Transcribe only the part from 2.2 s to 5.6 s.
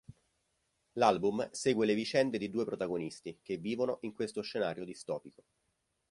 di due protagonisti che vivono in questo scenario distopico.